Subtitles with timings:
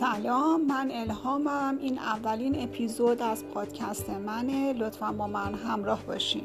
[0.00, 1.78] سلام من الهامم.
[1.80, 4.72] این اولین اپیزود از پادکست منه.
[4.72, 6.42] لطفا با من همراه باشین.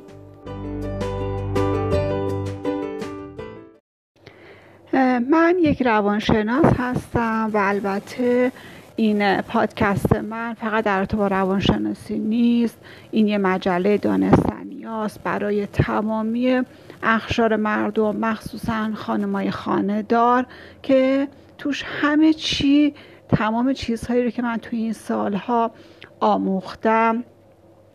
[5.29, 8.51] من یک روانشناس هستم و البته
[8.96, 12.78] این پادکست من فقط در با روانشناسی نیست.
[13.12, 16.62] این یه مجله دانستنی است برای تمامی
[17.04, 20.45] اخشار مردم مخصوصا خانمای خانه دار
[20.83, 22.93] که توش همه چی
[23.31, 25.72] تمام چیزهایی رو که من توی این سالها
[26.20, 27.23] آموختم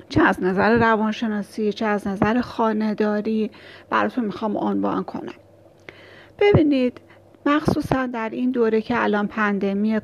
[0.09, 3.51] چه از نظر روانشناسی چه از نظر خانهداری
[3.91, 5.35] براتون می‌خوام عنوان کنم.
[6.39, 7.01] ببینید
[7.47, 10.01] مخصوصا در این دوره که الان پندمی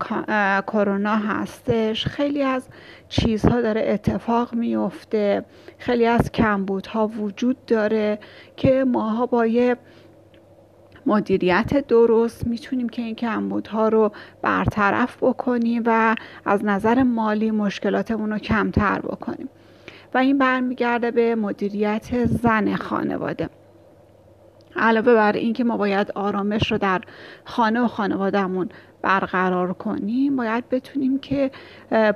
[0.66, 2.68] کرونا هستش خیلی از
[3.08, 5.44] چیزها داره اتفاق میفته
[5.78, 8.18] خیلی از کمبودها وجود داره
[8.56, 9.76] که ماها با یه
[11.06, 18.38] مدیریت درست می‌تونیم که این کمبودها رو برطرف بکنیم و از نظر مالی مشکلاتمون رو
[18.38, 19.48] کمتر بکنیم.
[20.14, 23.48] و این برمیگرده به مدیریت زن خانواده.
[24.76, 27.00] علاوه بر اینکه ما باید آرامش رو در
[27.44, 28.68] خانه و خانوادهمون
[29.02, 31.50] برقرار کنیم باید بتونیم که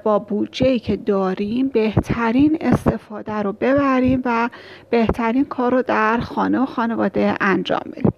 [0.04, 4.50] با بودجه که داریم بهترین استفاده رو ببریم و
[4.90, 8.12] بهترین کار رو در خانه و خانواده انجام بدیم.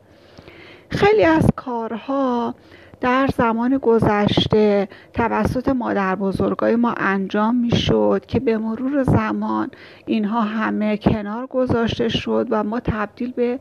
[0.91, 2.55] خیلی از کارها
[3.00, 9.70] در زمان گذشته توسط مادر بزرگای ما انجام می شد که به مرور زمان
[10.06, 13.59] اینها همه کنار گذاشته شد و ما تبدیل به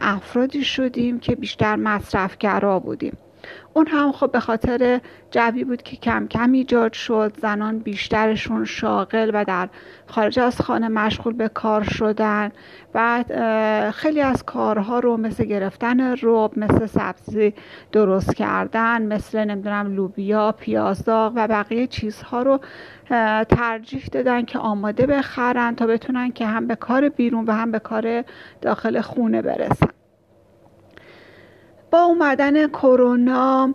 [0.00, 3.16] افرادی شدیم که بیشتر مصرفگرا بودیم.
[3.74, 9.30] اون هم خب به خاطر جوی بود که کم کم ایجاد شد زنان بیشترشون شاغل
[9.34, 9.68] و در
[10.06, 12.52] خارج از خانه مشغول به کار شدن
[12.94, 13.24] و
[13.94, 17.54] خیلی از کارها رو مثل گرفتن روب مثل سبزی
[17.92, 22.60] درست کردن مثل نمی‌دونم لوبیا پیازداغ و بقیه چیزها رو
[23.44, 27.78] ترجیح دادن که آماده بخرن تا بتونن که هم به کار بیرون و هم به
[27.78, 28.24] کار
[28.62, 29.97] داخل خونه برسن.
[31.90, 33.74] با اومدن کرونا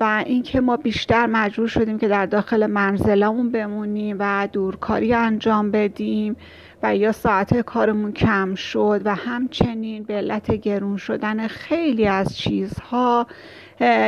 [0.00, 6.36] و اینکه ما بیشتر مجبور شدیم که در داخل منزلمون بمونیم و دورکاری انجام بدیم
[6.82, 13.26] و یا ساعت کارمون کم شد و همچنین به علت گرون شدن خیلی از چیزها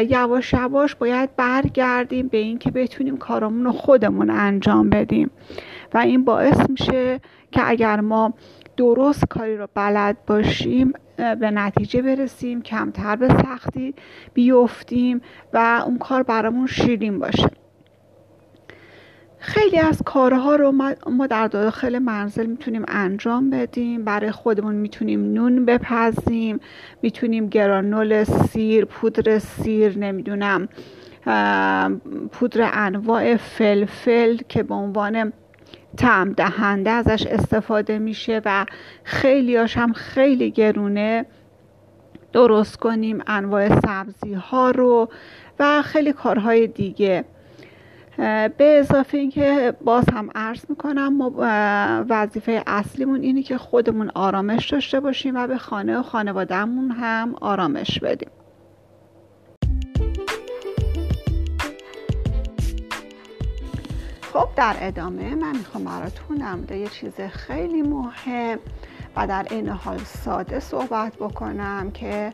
[0.08, 5.30] یواش یواش باید برگردیم به اینکه بتونیم کارمون رو خودمون انجام بدیم.
[5.94, 7.20] و این باعث میشه
[7.52, 8.34] که اگر ما
[8.76, 13.94] درست کاری رو بلد باشیم به نتیجه برسیم کمتر به سختی
[14.34, 15.20] بیفتیم
[15.52, 17.50] و اون کار برامون شیرین باشه.
[19.38, 20.72] خیلی از کارها رو
[21.10, 24.04] ما در داخل منزل می‌تونیم انجام بدیم.
[24.04, 26.60] برای خودمون می‌تونیم نون بپزیم
[27.02, 30.68] می‌تونیم گرانول سیر پودر سیر نمی‌دونم
[32.32, 35.32] پودر انواع فلفل که به عنوان
[35.96, 38.66] تعم دهنده ازش استفاده میشه و
[39.04, 41.26] خیلی هم خیلی گرونه.
[42.32, 45.08] درست کنیم انواع سبزی ها رو
[45.58, 47.24] و خیلی کارهای دیگه.
[48.16, 51.32] به اضافه اینکه باز هم عرض می‌کنم ما
[52.08, 57.98] وظیفه اصلیمون اینه که خودمون آرامش داشته باشیم و به خانه و خانوادهمون هم آرامش
[57.98, 58.30] بدیم.
[64.34, 68.58] خب در ادامه من می‌خوام براتون یه چیز خیلی مهم
[69.16, 72.32] و در این حال ساده صحبت بکنم که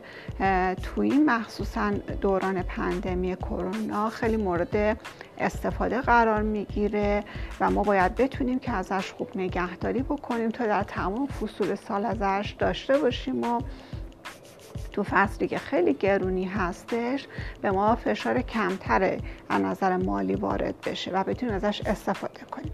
[0.83, 1.91] تو این مخصوصا
[2.21, 4.97] دوران پندمی کرونا خیلی مورد
[5.37, 7.23] استفاده قرار می‌گیره
[7.59, 12.55] و ما باید بتونیم که ازش خوب نگهداری بکنیم تا در تمام فصول سال ازش
[12.59, 13.61] داشته باشیم و
[14.91, 17.27] تو فصلی که خیلی گرونی هستش.
[17.61, 19.17] به ما فشار کمتر
[19.49, 22.71] از نظر مالی وارد بشه و بتونیم ازش استفاده کنیم.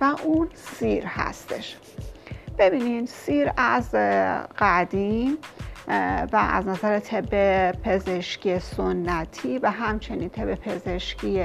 [0.00, 1.76] و اون سیر هستش.
[2.58, 3.94] ببینین سیر از
[4.58, 5.38] قدیم
[6.32, 11.44] و از نظر طب پزشکی سنتی و همچنین طب پزشکی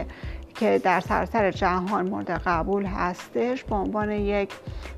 [0.58, 4.50] که در سراسر جهان مورد قبول هستش به عنوان یک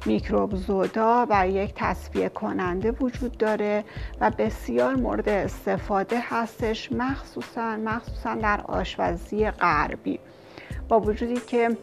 [0.06, 3.84] میکروب زودا و یک تصفیه کننده وجود داره
[4.22, 10.20] و بسیار مورد استفاده هستش مخصوصا مخصوصا در آشپزی غربی.
[10.90, 11.78] با وجودی که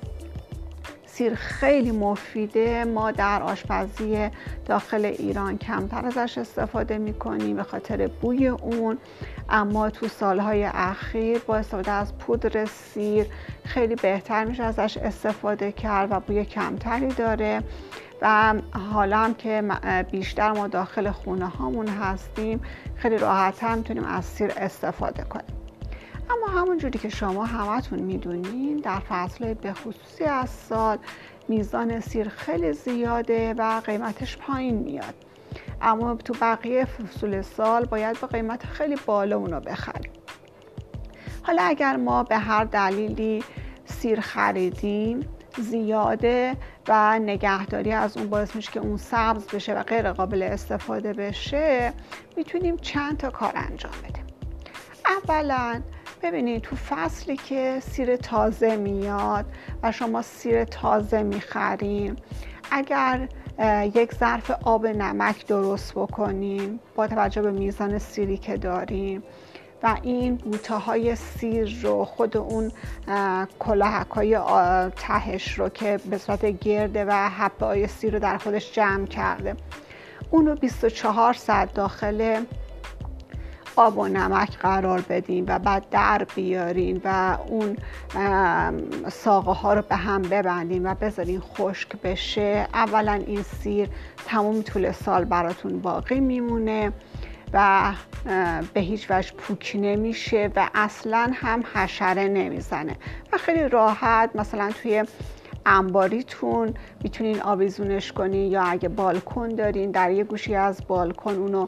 [1.16, 2.84] سیر خیلی مفیده.
[2.84, 4.30] ما در آشپزی
[4.66, 8.98] داخل ایران کمتر ازش استفاده می‌کنیم به خاطر بوی اون.
[9.48, 13.26] اما تو سالهای اخیر با استفاده از پودر سیر
[13.64, 17.62] خیلی بهتر میشه ازش استفاده کرد و بوی کمتری داره.
[18.22, 18.54] و
[18.92, 19.62] حالا هم که
[20.10, 22.60] بیشتر ما داخل خونه هامون هستیم
[22.96, 25.55] خیلی راحت هم می‌تونیم از سیر استفاده کنیم.
[26.30, 30.98] اما همون جوری که شما همتون می‌دونین در فصل به خصوصی از سال
[31.48, 35.14] میزان سیر خیلی زیاده و قیمتش پایین میاد.
[35.82, 40.12] اما تو بقیه فصول سال باید با قیمت خیلی بالا اونو بخریم.
[41.42, 43.44] حالا اگر ما به هر دلیلی
[43.84, 45.20] سیر خریدیم
[45.58, 46.56] زیاده
[46.88, 51.92] و نگهداری از اون باعث میشه که اون سبز بشه و غیر قابل استفاده بشه
[52.36, 54.24] می‌تونیم چند تا کار انجام بدیم.
[55.06, 55.82] اولا
[56.22, 59.44] ببینید تو فصلی که سیر تازه میاد
[59.82, 62.16] و شما سیر تازه می‌خریم
[62.70, 63.28] اگر
[63.94, 69.22] یک ظرف آب نمک درست بکنیم با توجه به میزان سیری که داریم
[69.82, 72.72] و این بوته های سیر رو خود اون
[73.58, 74.38] کلاهک های
[74.96, 79.56] تهش رو که به صورت گرده و حبه های سیر رو در خودش جمع کرده
[80.30, 82.44] اون رو 24 ساعت داخل
[83.76, 87.76] آب و نمک قرار بدیم و بعد در بیارین و اون
[89.08, 92.68] ساقه ها رو به هم ببندیم و بذارین خشک بشه.
[92.74, 93.88] اولا این سیر
[94.26, 96.92] تمام طول سال براتون باقی میمونه
[97.52, 97.92] و
[98.74, 102.96] به هیچ وجه پوک نمیشه و اصلا هم حشره نمی‌زنه
[103.32, 105.04] و خیلی راحت مثلا توی
[105.66, 111.66] انباریتون می‌تونین آویزونش کنین یا اگه بالکن دارین در یه گوشی از بالکن اونو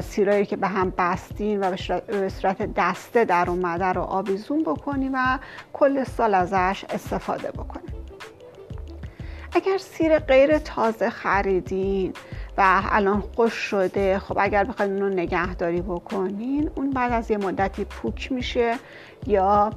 [0.00, 1.76] سیرایی که به هم بستین و
[2.06, 5.38] به صورت دسته در اومده رو آویزون بکنین و
[5.72, 7.98] کل سال ازش استفاده بکنین.
[9.52, 12.12] اگر سیر غیر تازه خریدین
[12.58, 14.18] و الان خوش شده.
[14.18, 18.74] خب اگر بخواید اون رو نگهداری بکنین اون بعد از یه مدتی پوک میشه
[19.26, 19.70] یا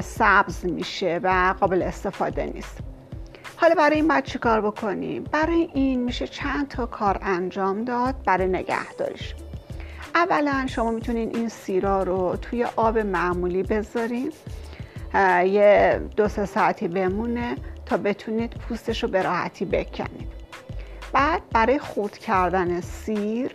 [0.00, 2.78] سبز میشه و قابل استفاده نیست.
[3.56, 8.46] حالا برای این باید کار بکنیم؟ برای این میشه چند تا کار انجام داد برای
[8.46, 9.34] نگهداریش.
[10.14, 14.32] اولا شما می‌تونین این سیرا رو توی آب معمولی بذارین
[15.44, 17.56] یه دو سه ساعتی بمونه
[17.86, 20.28] تا بتونید پوستش رو به راحتی بکنید.
[20.34, 20.43] بعد
[21.54, 23.54] برای خورد کردن سیر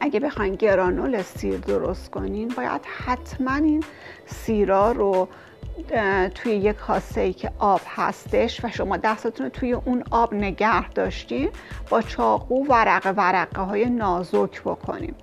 [0.00, 3.84] اگه بخواین گرانول سیر درست کنین باید حتما این
[4.26, 5.28] سیرا رو
[6.34, 10.88] توی یک کاسه ای که آب هستش و شما دستتون رو توی اون آب نگه
[10.88, 11.50] داشتین
[11.90, 15.14] با چاقو ورقه ورقه های نازک بکنیم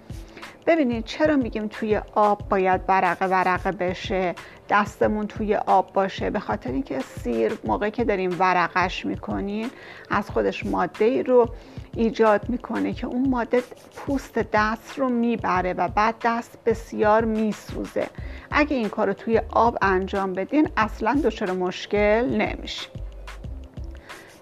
[0.66, 4.36] ببینید چرا میگیم توی آب باید ورقه ورقه بشه
[4.70, 9.70] دستمون توی آب باشه؟ به خاطر اینکه سیر موقعی که داریم ورقش می‌کنیم
[10.10, 11.50] از خودش ماده ای رو
[11.96, 13.64] ایجاد می‌کنه که اون ماده
[13.96, 18.08] پوست دست رو می‌بره و بعد دست بسیار میسوزه.
[18.52, 22.90] اگه این کار رو توی آب انجام بدین اصلا دچار مشکل نمیشه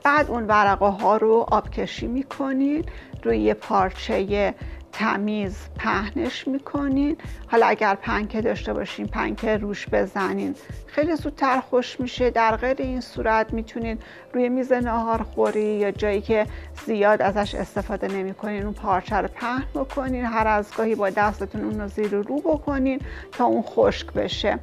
[0.04, 2.86] بعد اون ورقه ها رو آبکشی می‌کنین
[3.24, 4.54] روی یه پارچه
[5.00, 7.18] تمیز پهنش می‌کنین.
[7.48, 10.56] حالا اگر پنکه داشته باشین پنکه روش بزنین.
[10.88, 12.30] خیلی زودتر خوش میشه.
[12.30, 14.00] در غیر این صورت می‌تونین
[14.34, 16.46] روی میز ناهار خوری یا جایی که
[16.86, 20.26] زیاد ازش استفاده نمی‌کنین اون پارچه رو پهن بکنین.
[20.26, 23.00] هر از گاهی با دستتون اون رو زیر رو بکنین
[23.32, 24.60] تا اون خشک بشه.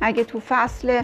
[0.00, 1.02] اگه تو فصل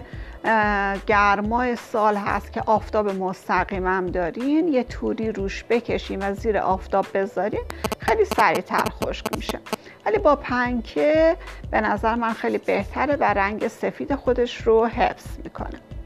[1.07, 4.67] گرمای سال هست که آفتاب مستقیمم دارین.
[4.67, 7.63] یه توری روش بکشین و زیر آفتاب بذارین.
[7.99, 9.59] خیلی سریعتر خشک میشه.
[10.05, 11.37] ولی با پنکه
[11.71, 15.96] به نظر من خیلی بهتره و رنگ سفید خودش رو حفظ می‌کنه.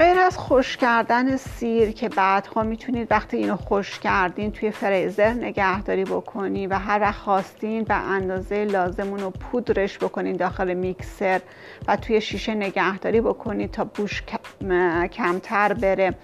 [0.00, 6.04] غیر از خوش کردن سیر که بعدها می‌تونید وقتی اینو خوش کردین توی فریزر نگهداری
[6.04, 11.40] بکنی و هر وقت خواستین به اندازه لازم رو پودرش بکنین داخل میکسر
[11.88, 14.22] و توی شیشه نگهداری بکنید تا بوش
[15.12, 16.14] کمتر بره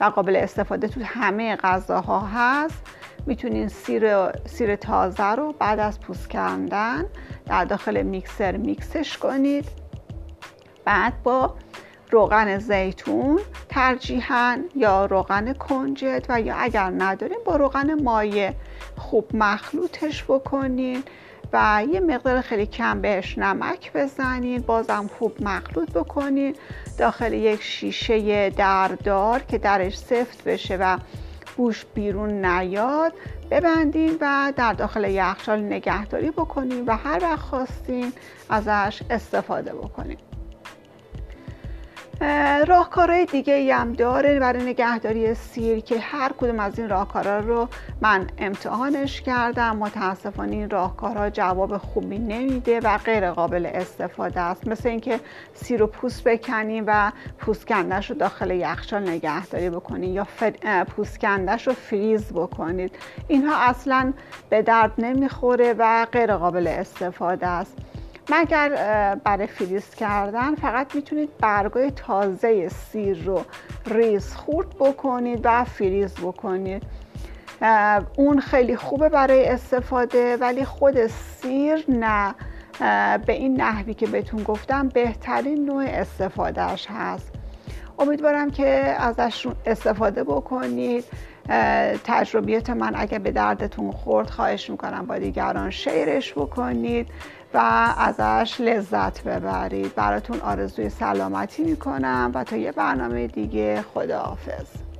[0.00, 2.82] و قابل استفاده تو همه غذاها هست.
[3.26, 7.04] می‌تونین سیر, سیر تازه رو بعد از پوست کردن
[7.46, 9.64] در داخل میکسر میکسش کنید.
[10.84, 11.54] بعد با
[12.12, 18.52] روغن زیتون ترجیحاً یا روغن کنجد و یا اگر نداریم با روغن مایع
[18.96, 21.02] خوب مخلوطش بکنین
[21.52, 26.56] و یه مقدار خیلی کم بهش نمک بزنین بازم خوب مخلوط بکنین
[26.98, 30.98] داخل یک شیشه دردار که درش سفت بشه و
[31.56, 33.12] بوش بیرون نیاد
[33.50, 38.12] ببندین و در داخل یخچال نگهداری بکنین و هر وقت خواستین
[38.48, 40.18] ازش استفاده بکنین.
[42.66, 47.68] راهکارهای دیگه ای هم داره برای نگهداری سیر که هر کدوم از این راهکارها رو
[48.00, 49.76] من امتحانش کردم.
[49.76, 54.68] متاسفانه این راهکارها جواب خوبی نمیده و غیر قابل استفاده است.
[54.68, 55.20] مثل اینکه
[55.54, 60.26] سیر رو پوست بکنیم و پوست کنده‌ش رو داخل یخچال نگهداری بکنید یا
[60.96, 62.94] پوست کنده‌ش رو فریز بکنید.
[63.28, 64.12] اینها اصلا
[64.50, 67.78] به درد نمی‌خوره و غیر قابل استفاده است.
[68.30, 68.68] مگر
[69.24, 73.44] برای فریز کردن فقط می‌تونید برگای تازه سیر رو
[73.86, 76.82] ریز خرد بکنید و فریز بکنید.
[78.16, 82.34] اون خیلی خوبه برای استفاده ولی خود سیر نه.
[83.26, 87.32] به این نحوی که بهتون گفتم بهترین نوع استفادهش هست.
[87.98, 88.66] امیدوارم که
[88.98, 91.04] ازش استفاده بکنید.
[92.04, 97.08] تجربیت من اگه به دردتون خورد خواهش می‌کنم با دیگران شیرش بکنید.
[97.54, 97.58] و
[97.98, 99.94] ازش لذت ببرید.
[99.94, 104.91] براتون آرزوی سلامتی می‌کنم و تا یه برنامه دیگه خداحافظ.